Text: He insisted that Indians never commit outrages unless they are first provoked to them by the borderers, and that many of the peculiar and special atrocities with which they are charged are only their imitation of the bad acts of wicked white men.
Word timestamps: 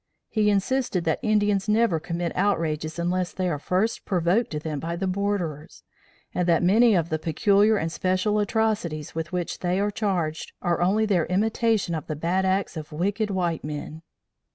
He 0.29 0.49
insisted 0.49 1.03
that 1.03 1.19
Indians 1.21 1.69
never 1.69 1.99
commit 1.99 2.31
outrages 2.35 2.97
unless 2.97 3.31
they 3.33 3.47
are 3.47 3.59
first 3.59 4.03
provoked 4.03 4.49
to 4.49 4.59
them 4.59 4.79
by 4.79 4.95
the 4.95 5.05
borderers, 5.05 5.83
and 6.33 6.47
that 6.47 6.63
many 6.63 6.95
of 6.95 7.09
the 7.09 7.19
peculiar 7.19 7.77
and 7.77 7.91
special 7.91 8.39
atrocities 8.39 9.13
with 9.13 9.31
which 9.31 9.59
they 9.59 9.79
are 9.79 9.91
charged 9.91 10.53
are 10.59 10.81
only 10.81 11.05
their 11.05 11.27
imitation 11.27 11.93
of 11.93 12.07
the 12.07 12.15
bad 12.15 12.45
acts 12.47 12.75
of 12.75 12.91
wicked 12.91 13.29
white 13.29 13.63
men. 13.63 14.01